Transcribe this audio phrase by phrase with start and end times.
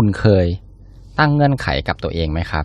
[0.00, 0.46] คุณเคย
[1.18, 2.64] ตั้งเงื่อนไขกับตัวเองไหมครับ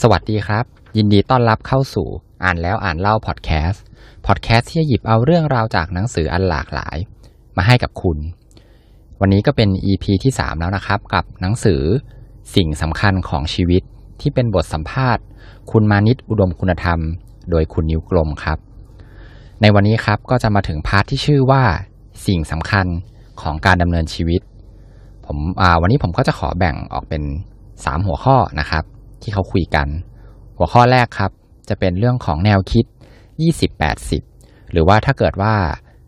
[0.00, 0.64] สวัสดีครับ
[0.96, 2.08] ยินดีต้อนรับเข้าสู่
[2.44, 3.82] อ่านแล้วอ่านเล่าพอดแคสต์
[4.26, 6.96] พอดแคสต์ที่จะหยิบเอาเรื่องราวจากหนังสืออันหลากหลาย
[7.56, 8.18] มาให้กับคุณ
[9.20, 11.82] วันนี้ก็เป็น EP ที่ 3 แล้วนะครับ กับหนังสือ
[12.54, 13.82] สิ่งสำคัญของชีวิต
[14.20, 15.24] ที่เป็นบทสัมภาษณ์
[15.70, 17.00] คุณมานิตอุดมคุณธรรม
[17.50, 18.58] โดยคุณนิ้วกลมครับ
[19.60, 21.62] ในวันนี้ครับก็จะมาถึง part ที่ชื่อว่า
[22.26, 22.86] สิ่งสำคัญ
[23.40, 24.42] ของการดำเนินชีวิต
[25.26, 25.38] ผม
[25.80, 27.22] วันนี้ผมก็จะขอแบ่งออกเป็น
[27.64, 28.84] 3 หัวข้อนะครับ
[29.22, 29.88] ที่เขาคุยกัน
[30.58, 31.30] หัวข้อแรกครับ
[31.68, 32.84] จะเป็นเรื่องของแนวคิด
[33.58, 35.54] 20-80 หรือว่าถ้าเกิดว่า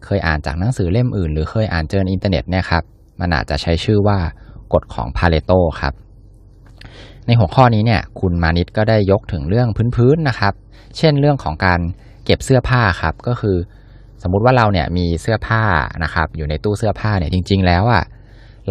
[0.05, 2.83] เคยอ่านจากหนังสือเล่มอื่น หรือเคยอ่านเจอในอินเทอร์เน็ตเนี่ยครับ
[3.21, 4.19] มันอาจจะใช้ชื่อว่า
[4.73, 5.95] กฎของพาเลโตครับ
[7.27, 10.55] ในหัวข้อนี้เนี่ยคุณมานิตก็ได้ยกถึงเรื่องพื้นๆนะครับ
[10.97, 11.81] เช่นเรื่องของการ
[12.25, 13.57] เก็บเสื้อผ้าครับก็คือ
[14.23, 15.63] สมมุติว่าเราเนี่ยมีเสื้อผ้า
[16.05, 18.05] นะครับอยู่ในตู้เสื้อผ้าเนี่ยจริง ๆ แล้วอะ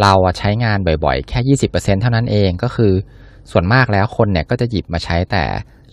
[0.00, 2.92] เราใช้งานบ่อยๆ แค่ 20%เท่านั้นเองก็คือ
[3.50, 5.44] ส่วนมากแล้วคนเนี่ยก็จะหยิบมาใช้แต่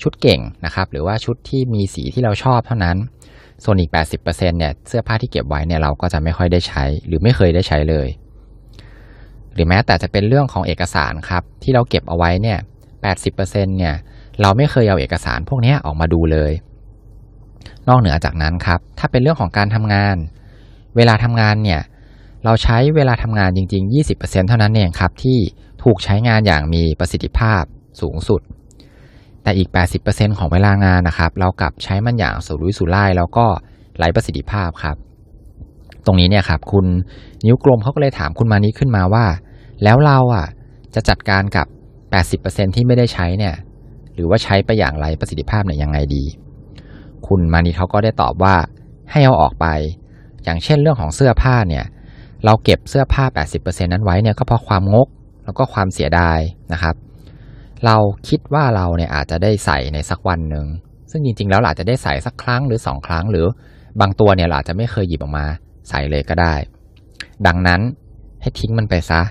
[0.01, 2.97] ชุดเก่งนะครับหรือว่าชุดที่มีสีที่เราชอบเท่านั้น
[3.63, 8.07] ส่วนอีก 80%เนี่ยเสื้อผ้าที่เก็บไว้เนี่ยเราก็จะไม่ค่อยได้ใช้ หรือไม่เคยได้ใช้เลย
[9.53, 12.59] หรือแม้แต่จะเป็นเรื่องของเอกสารครับที่เราเก็บเอาไว้เนี่ย
[13.17, 13.95] 80%เนี่ย
[14.41, 16.51] เราไม่เคยเอาเอกสารพวกนี้ออกมาดูเลย
[17.87, 20.15] นอกเหนือจากนั้นครับถ้าเป็นเรื่องของการทำงาน
[20.95, 21.81] เวลาทำงานเนี่ย
[22.45, 25.37] เราใช้เวลาทำงานจริง ๆ 20%เท่านั้นเองครับ ที่
[25.83, 27.63] ถูกใช้งานอย่างมีประสิทธิภาพ
[28.01, 28.41] สูงสุด
[29.43, 29.69] แต่อีก
[30.03, 33.45] 80%ของเวลางานนะครับ เรากลับใช้มันอย่างสุรุ่ยสุร่ายแล้วก็
[33.97, 34.95] ไร้ประสิทธิภาพครับ
[36.05, 36.85] ตรงนี้เนี่ยครับ คุณ
[37.45, 39.25] นิ้วกลมเขาก็เลยถามคุณมานี้ขึ้นมาว่า
[39.83, 40.47] แล้วเราอะ
[40.95, 41.67] จะจัดการกับ
[42.41, 43.55] 80%ที่ไม่ได้ใช้เนี่ย
[44.13, 46.23] หรือว่าใช้ไปอย่างไรประสิทธิภาพเนี่ยยังไงดี
[47.27, 48.55] คุณมานีเขาก็ได้ตอบว่า
[49.11, 49.65] ให้เอาออกไป
[50.43, 51.85] อย่างเช่นเรื่องของเสื้อผ้าเนี่ย
[52.45, 55.07] เราเก็บเสื้อผ้า 80%นั้นไว้เนี่ยก็เพราะความงก
[55.45, 56.39] แล้วก็ความเสียดาย
[56.73, 56.95] นะครับ
[57.85, 57.95] เรา
[58.27, 60.65] คิดว่าเราเนี่ยอาจจะได้ใส่ในสักวันหนึ่ง
[61.11, 63.45] ซึ่งจริงๆแล้วอาจจะได้ใส่สักครั้งหรือสองครั้ง หรือ
[64.01, 65.45] บางตัวเนี่ยเราอาจจะไม่เคยหยิบออกมา
[65.89, 66.53] ใส่เลยก็ได้
[67.47, 67.81] ดังนั้น
[68.41, 69.21] ให้ทิ้งมันไปซะ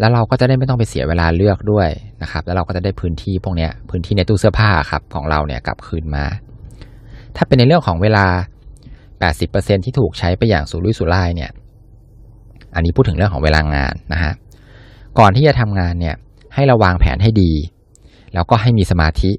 [0.00, 1.88] แล้วเราก็จะได้ไม่ต้องไปเสียเวลาเลือกด้วย
[2.22, 6.24] นะครับ แล้วเราก็จะได้พื้นที่พวกนี้พื้นที่ในตู้เสื้อผ้าครับของเราเนี่ยกลับคืนมา
[7.36, 8.26] ถ้าเป็นในเรื่องของเวลา
[9.06, 11.50] 80%ที่ถูกใช้ไปอย่างสุรุ่ยสุร่ายเนี่ย
[12.74, 14.32] อันนี้พูดถึงเรื่องของเวลางานนะฮะ
[15.18, 16.16] ก่อนที่จะทำงานเนี่ย
[16.54, 17.52] ให้ราวางแผนให้ดี
[18.34, 19.30] แล้วก็ให้มีสมาธิ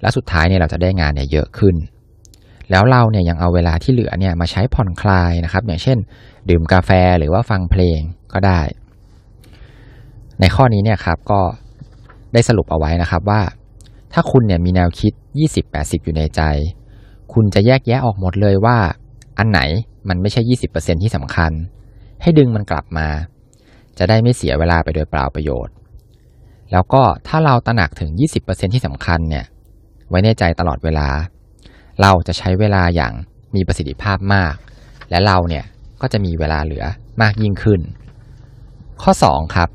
[0.00, 1.76] และสุดท้ายเนี่ยเราจะได้งานเนี่ยเยอะขึ้น
[2.70, 5.98] แล้วเราเนี่ยยังเอาเวลาที่เหลือเนี่ยมาใช้ผ่อนคลายนะครับ อย่างเช่น
[6.48, 8.00] ดื่มกาแฟหรือว่าฟังเพลง
[8.32, 8.60] ก็ได้
[10.40, 11.40] ในข้อนี้เนี่ยครับก็
[12.32, 13.40] ได้สรุปเอาไว้นะครับว่า
[14.12, 15.12] ถ้าคุณเนี่ยมีแนวคิด
[15.58, 16.42] 20-80 อยู่ในใจ
[17.32, 18.78] คุณจะแยกแยะออกหมดเลยว่า
[19.38, 19.60] อันไหน
[20.08, 20.40] มันไม่ใช่
[20.72, 21.52] 20%ที่สำคัญ
[22.22, 23.08] ให้ดึงมันกลับมา
[23.98, 25.74] จะได้ไม่เสียเวลาไปโดยเปล่าประโยชน์
[26.72, 28.10] แล้วก็ถ้าเราตระหนักถึง
[28.42, 29.46] 20%ที่สำคัญเนี่ย
[30.08, 31.08] ไว้ในใจตลอดเวลา
[32.02, 33.12] เราจะใช้เวลาอย่าง
[33.54, 34.54] มีประสิทธิภาพมาก
[35.10, 35.64] และเราเนี่ย
[36.00, 36.84] ก็จะมีเวลาเหลือ
[37.22, 37.80] มากยิ่งขึ้น
[39.02, 39.68] ข้อ 2 ครับ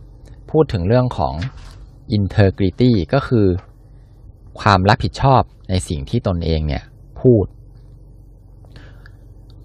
[0.52, 1.34] พูดถึงเรื่องของ
[2.18, 3.48] integrity ก็คือ
[4.60, 6.84] ความรับผิดชอบในสิ่งที่ตนเองเนี่ย
[7.22, 7.46] พูด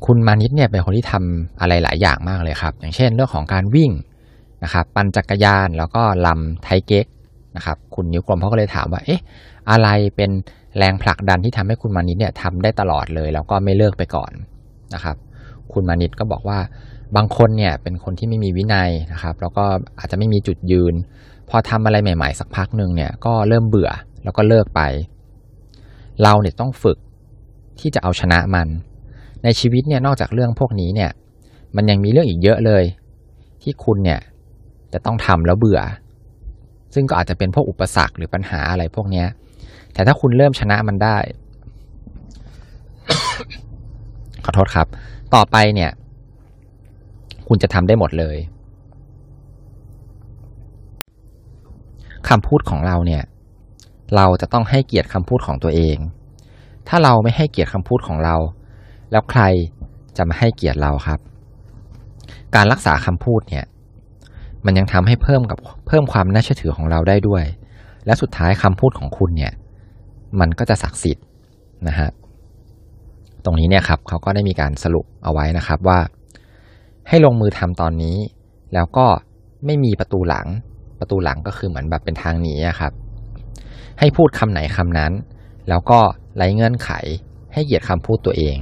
[0.06, 3.90] คุณมานิตเนี่ยเป็นคนที่ทำอะไรหลายอย่างมากเลยครับ อย่างเช่น เรื่องของการวิ่ง
[4.64, 7.06] นะครับปั่นจักรยานแล้วก็ลำไทเก๊ก
[7.56, 9.20] นะครับคุณนิ้วกลมเขาก็เลยถามว่าเอ๊ะ
[9.70, 10.30] อะไรเป็น
[10.78, 14.32] แรงผลักดันที่ทำให้คุณมานิตเนี่ยทำได้ตลอดเลย แล้วก็ไม่เลิกไปก่อน
[14.94, 15.16] นะครับ
[15.72, 16.58] คุณมานิตก็บอกว่า
[17.16, 19.64] บางคนเนี่ยเป็นคนที่ไม่มีวินัยนะครับ แล้วก็
[19.98, 20.94] อาจจะไม่มีจุดยืน
[21.48, 23.90] พอทำอะไรใหม่ๆ สักพักหนึ่งเนี่ยก็เริ่มเบื่อ
[24.24, 24.80] แล้วก็เลิกไป
[26.22, 26.98] เราเนี่ยต้องฝึก
[27.80, 28.68] ที่จะเอาชนะมัน
[29.44, 31.10] ในชีวิตเนี่ยนอกจากเรื่องพวกนี้เนี่ย
[31.76, 32.84] มันยังมีเรื่องอีกเยอะเลย
[33.62, 34.20] ที่คุณเนี่ย
[34.92, 35.80] จะต้องทำแล้วเบื่อ
[36.94, 39.24] ซึ่งก็อาจจะเป็นพวกอุปสรรคหรือปัญหาอะไรพวกนี้
[39.92, 41.16] แต่ถ้าคุณเริ่มชนะมันได้
[44.44, 44.86] ขอโทษครับ
[45.34, 45.90] ต่อไปเนี่ย
[47.48, 48.36] คุณจะทำได้หมดเลย
[52.28, 53.22] คำพูดของเราเนี่ย
[54.16, 55.96] เราจะต้องให้เกียรติคำพูดของตัวเอง
[56.88, 58.36] ถ้าเราไม่ให้เกียรติคำพูดของเรา
[59.10, 59.42] แล้วใคร
[60.16, 61.20] จะมาให้เกียรติเราครับ
[62.54, 63.64] การรักษาคำพูดเนี่ย
[64.64, 67.44] มันยังทำให้เพิ่มกับเพิ่มความน่าเชื่อถือของเราได้ด้วย
[68.06, 69.52] และสุดท้ายคำพูดของคุณเนี่ย
[70.40, 71.24] มันก็จะศักดิ์สิทธิ์
[71.88, 72.08] นะฮะ
[73.44, 75.98] ตรงนี้เนี่ยครับเขาก็ได้มีการสรุปเอาไว้นะครับว่า
[77.08, 78.16] ให้ลงมือทำตอนนี้
[78.74, 79.06] แล้วก็
[79.66, 80.46] ไม่มีประตูหลัง
[81.00, 82.92] ประตูหลังก็คือเหมือนแบบเป็นทางหนีครับ
[83.98, 85.12] ให้พูดคำไหนคำนั้น
[85.68, 86.00] แล้วก็
[86.36, 86.90] ไร้เงื่อนไข
[87.52, 88.58] ให้เกียรติคำพูดตัวเอง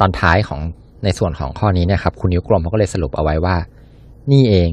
[0.00, 0.60] ตอนท้ายของ
[1.04, 3.56] ในส่วนของข้อนี้เนี่ยครับคุณนิ้วกลมเขาก็เลยสรุปเอาไว้ว่า
[4.32, 4.70] นี่เอง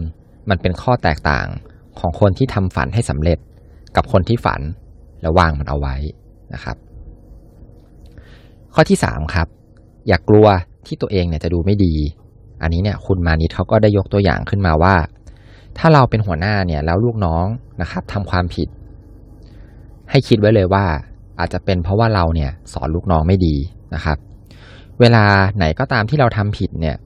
[0.50, 1.48] มันเป็นข้อแตกต่าง
[2.00, 3.38] ของคนที่ทำฝันให้สำเร็จ
[3.96, 4.62] กับคนที่ฝัน
[5.22, 5.96] แล้ววางมันเอาไว้
[6.54, 6.78] นะครับ
[8.74, 9.48] ข้อที่สามครับ
[10.08, 10.48] อย่ากกลัว
[10.88, 11.94] ที่ตัวเองเนี่ยจะดูไม่ดี
[12.62, 14.96] อันนี้เนี่ยคุณมานิดเขาก็ได้ยกตัวอย่างขึ้นมาว่า
[15.78, 17.46] ถ้าเราเป็นหัวหน้าเนี่ยแล้วลูกน้อง
[17.82, 18.68] นะครับทำความผิด
[20.10, 20.86] ให้คิดไว้เลยว่า
[21.40, 23.56] อาจจะเป็นเพราะว่าเราเนี่ยสอนลูกน้องไม่ดี
[23.96, 24.18] นะครับ
[25.00, 25.26] เวลา
[25.58, 26.98] ไหนก็ตามที่เราทำผิดเนี่ย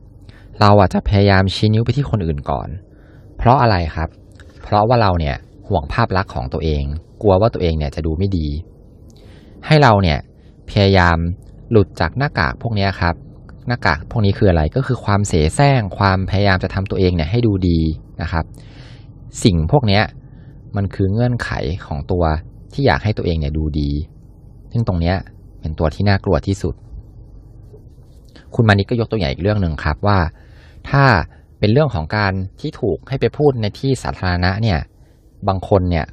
[0.60, 2.68] เราอาจจะพยายามชี้นิ้วไปที่คนอื่นก่อน
[3.38, 4.10] เพราะอะไรครับ
[4.64, 5.36] เพราะว่าเราเนี่ย
[5.68, 6.84] ห่วงภาพลักษณ์ของตัวเอง
[7.22, 8.48] กลัวว่าตัวเองเนี่ยจะดูไม่ดี
[9.66, 10.20] ให้เราเนี่ย
[10.70, 11.18] พยายาม
[11.72, 13.16] หลุดจากหน้ากากพวกนี้ครับ
[13.68, 17.80] หน้ากากพวกนี้คืออะไรก็คือความเสแสร้งความพยายามจะทำตัวเองเนี่ยให้ดูดี
[18.22, 18.46] นะครับ
[19.44, 20.02] สิ่งพวกนี้
[20.76, 21.50] มันคือเงื่อนไข
[21.86, 22.24] ของตัว
[22.74, 23.90] ที่อยากให้ตัวเองเนี่ยดูดี
[24.72, 25.14] ซึ่งตรงนี้
[25.60, 26.76] เป็นตัวที่น่ากลัวที่สุด
[28.56, 30.20] คุณมานิดก็ยกตัวอย่างอีกเรื่องหนึ่งครับว่า
[30.90, 31.04] ถ้า
[31.60, 34.80] เป็นเรื่องของการที่ถูกให้ไปพูดในที่สาธารณะเนี่ย
[35.48, 36.06] บางคนเนี่ย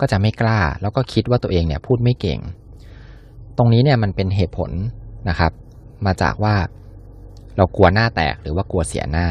[0.00, 2.40] ก็จะไม่กล้า แล้วก็คิดว่าตัวเองเนี่ยพูดไม่เก่ง
[3.56, 4.70] ตรงนี้เนี่ยมันเป็นเหตุผล
[5.28, 5.52] นะครับ
[6.06, 6.54] มาจากว่า
[7.56, 9.26] เรากลัวหน้าแตกหรือว่ากลัวเสียหน้า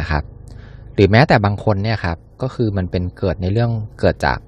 [0.00, 0.22] นะครับ
[0.94, 3.70] หรือแม้แต่บางคนเนี่ยครับก็คือมันเป็นเกิดในเรื่อง
[4.00, 4.38] เกิดจาก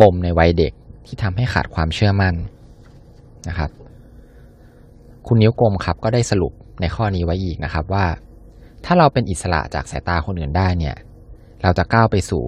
[0.00, 0.72] ปมในวัยเด็ก
[1.06, 2.34] ที่ทำให้ขาดความเชื่อมั่น
[3.48, 3.70] นะครับ
[5.26, 6.52] คุณนิ้วกลมครับก็ได้สรุป
[6.84, 8.06] ในข้อนี้ไว้อีกนะครับว่า
[8.84, 10.96] ถ้าเราเป็นอิสระจากสายตาคนอื่นได้เนี่ย
[11.62, 12.42] เราจะก้าวไปสู่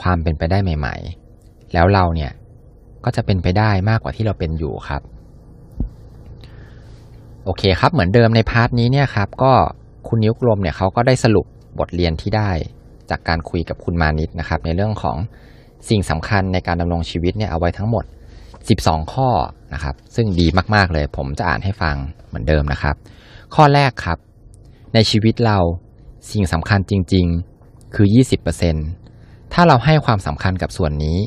[0.00, 0.94] ความเป็นไปได้ใหม่
[1.34, 2.32] ๆ แล้วเราเนี่ย
[3.04, 5.02] ก็จะเป็นไปได้มากกว่าที่เราเป็นอยู่ครับ
[7.44, 9.52] โอเคครับเหมือนเดิมในพาร์ทนี้เนี่ยครับก็
[10.08, 11.46] คุณนิ้วกลมเนี่ยเขาก็ได้สรุป
[11.78, 12.50] บทเรียนที่ได้
[13.10, 15.16] จากการคุยกับคุณมานิดนะครับ ในเรื่องของ
[15.88, 18.04] สิ่งสำคัญในการดำรงชีวิตเนี่ยเอาไว้ทั้งหมด
[18.58, 19.28] 12 ข้อ
[19.74, 21.96] นะครับ ซึ่งดีมากๆเลย ผมจะอ่านให้ฟัง
[22.28, 22.96] เหมือนเดิมนะครับ
[23.54, 24.18] ข้อแรกครับ
[24.94, 25.58] ในชีวิตเรา
[26.30, 27.26] สิ่งสำคัญจริง
[27.60, 28.06] ๆ คือ
[28.80, 31.18] 20%ถ้าเราให้ความสำคัญกับส่วนนี้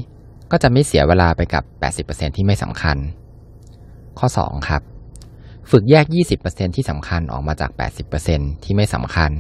[0.51, 1.63] ก็จะไม่เสียเวลาไปกับ
[2.05, 2.97] 80%ที่ไม่สำคัญ
[4.19, 4.81] ข้อ 2 ครับ
[5.71, 6.05] ฝึกแยก
[6.41, 7.71] 20%ที่สำคัญออกมาจาก
[8.17, 9.31] 80%ที่ไม่สำคัญ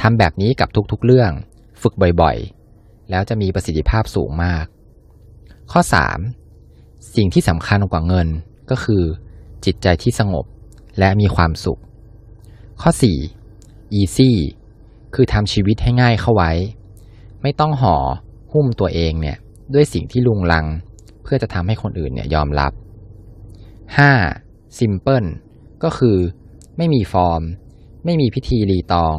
[0.00, 1.30] ทำแบบนี้กับทุกๆเรื่อง
[1.82, 4.64] ฝึกบ่อยๆ แล้วจะมีประสิทธิภาพสูงมาก
[5.72, 5.80] ข้อ
[6.48, 7.14] 3.
[7.16, 8.28] สิ่งที่สำคัญกว่าเงิน
[8.70, 9.02] ก็คือ
[9.64, 10.44] จิตใจที่สงบ
[10.98, 11.80] และมีความสุข
[12.82, 12.90] ข้อ
[13.42, 13.98] 4.
[14.00, 14.30] easy
[15.14, 16.52] คือทำชีวิตให้ง่ายเข้าไว้
[17.42, 17.96] ไม่ต้องห่อ
[18.52, 19.38] หุ้มตัวเองเนี่ย
[19.74, 20.66] ด้วยสิ่งที่ลุงลัง
[21.22, 22.72] เพื่อจะทำให้คนอื่นเนี่ยยอมรับ
[24.18, 24.78] 5.
[24.78, 25.28] simple
[25.82, 26.18] ก็คือ
[26.76, 27.42] ไม่มีฟอร์ม
[28.04, 29.16] ไม่มีพิธีรีตอง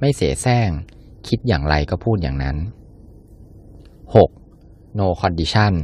[0.00, 0.68] ไม่เสแสร้ง
[1.28, 2.56] คิดอย่างไรก็พูดอย่างนั้น
[4.18, 4.98] 6.
[4.98, 5.74] no condition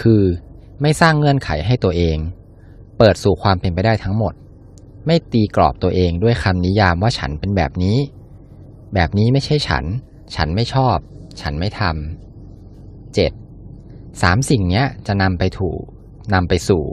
[0.00, 0.22] คือ
[0.82, 2.16] ไม่สร้างเงื่อนไขให้ตัวเอง
[2.98, 4.34] เปิดสู่ความเป็นไปได้ทั้งหมด
[5.06, 7.98] ไม่ตีกรอบตัวเองด้วยคำนิยามว่าฉันเป็นแบบนี้
[8.94, 9.84] แบบนี้ไม่ใช่ฉัน
[10.34, 10.96] ฉันไม่ชอบ
[11.40, 13.32] ฉันไม่ทำเจ็ด
[14.22, 15.80] สามสิ่งเนี้ยจะนำไปถูก
[16.34, 16.84] นำไปสู่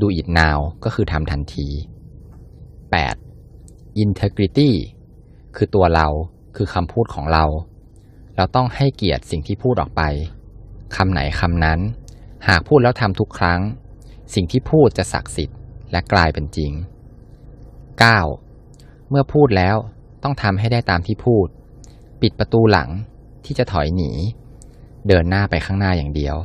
[0.00, 1.68] ดูอิดนาวก็คือทำทันที
[3.24, 4.02] 8.
[4.04, 4.70] integrity
[5.56, 6.08] คือตัวเรา
[6.56, 7.44] คือคำพูดของเรา
[8.36, 10.02] เราต้องให้เกียรติสิ่งที่พูดออกไป
[10.96, 11.80] คำไหนคำนั้น
[12.48, 13.60] หากพูดแล้วทำทุกครั้ง
[14.34, 15.58] สิ่งที่พูดจะศักดิ์สิทธิ์
[15.92, 16.72] และกลายเป็นจริง
[18.06, 19.10] 9.
[19.10, 19.76] เมื่อพูดแล้ว
[20.22, 21.46] ต้องทำให้ได้ตามที่พูด
[22.20, 22.88] ปิดประตูหลัง
[23.44, 24.10] ที่จะถอยหนี
[25.08, 26.36] เดินหน้าไปข้างหน้าอย่างเดียว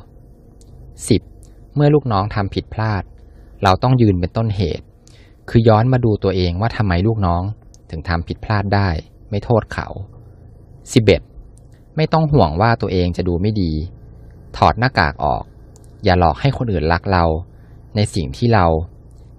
[1.03, 1.75] 10.
[1.75, 3.03] เมื่อลูกน้องทำผิดพลาด
[3.63, 4.85] เราต้องยืนเป็นต้นเหตุ
[5.49, 7.43] คือย้อนมาดูตัวเองว่าทำไมลูกน้อง
[7.89, 8.89] ถึงทำผิดพลาดได้
[9.29, 9.87] ไม่โทษเขา
[11.11, 11.95] 11.
[11.95, 13.71] ไม่ต้องห่วงว่าตัวเองจะดูไม่ดี
[14.57, 15.43] ถอดหน้ากากออก
[16.03, 17.25] อย่าหลอกให้คนอื่นรักเรา
[17.95, 18.65] ในสิ่งที่เรา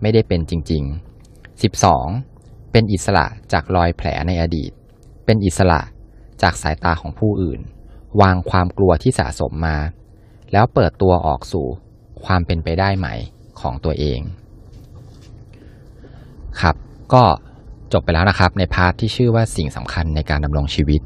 [0.00, 1.13] ไม่ได้เป็นจริง ๆ
[1.62, 2.72] 12.
[2.72, 4.72] เป็นอิสระจากรอยแผลในอดีต
[5.24, 5.80] เป็นอิสระ
[6.42, 7.60] จากสายตาของผู้อื่น
[8.20, 9.78] วางความกลัวที่สะสมมา
[10.52, 11.66] แล้วเปิดตัวออกสู่
[12.24, 13.14] ความเป็นไปได้ใหม่
[13.60, 14.20] ของตัวเอง
[16.60, 16.76] ครับ
[17.14, 17.22] ก็
[17.92, 21.00] จบไปแล้วนะครับในพาร์ทที่ชื่อว่าสิ่งสำคัญในการดำรงชีวิต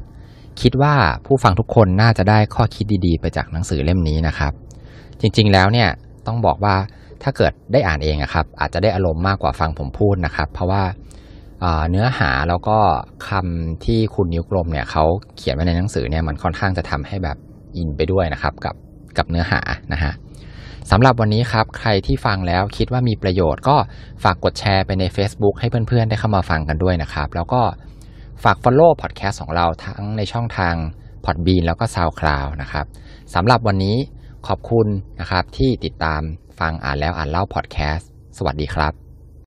[0.61, 4.53] คิดว่าผู้ฟังทุกคนน่าจะได้ข้อคิดดีๆ ไปจากหนังสือเล่มนี้นะครับ
[5.21, 5.89] จริงๆแล้วเนี่ย
[6.27, 6.75] ต้องบอกว่า
[7.23, 10.83] ถ้าเกิดได้อ่านเองอะครับ อาจจะได้อารมณ์มากกว่าฟังผมพูดนะครับ เพราะว่า
[11.89, 12.77] เนื้อหาแล้วก็
[13.29, 15.03] คำที่คุณนิ้วกลมเนี่ยเขา
[15.37, 17.37] เขียนไว้ในหนังสือเนี่ยมันค่อนข้างจะทำให้แบบ
[17.77, 18.75] อินไปด้วยนะครับกับ
[19.17, 19.61] กับเนื้อหา
[19.93, 20.13] นะฮะ
[20.91, 23.75] สำหรับวันนี้ครับ ใครที่ฟังแล้วคิดว่ามีประโยชน์ก็
[24.23, 27.61] ฝากกดแชร์ไปใน Facebook ให้เพื่อนๆ ได้เข้ามาฟังกันด้วยนะครับ แล้วก็
[28.43, 30.75] ฝาก Follow Podcast ของเราทั้งในช่องทาง
[31.25, 32.85] Podbean แล้วก็ SoundCloud นะครับ
[33.35, 33.97] สำหรับวันนี้
[34.47, 34.87] ขอบคุณ
[35.19, 36.21] นะครับที่ติดตาม
[36.59, 39.08] ฟังอ่านแล้วอ่านเล่าพอดแคสต์ สวัสดีครับ